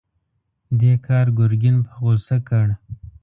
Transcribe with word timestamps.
دې 0.79 0.93
کار 1.07 1.25
ګرګين 1.37 1.77
په 1.85 1.93
غوسه 2.01 2.37
کړ. 2.47 2.67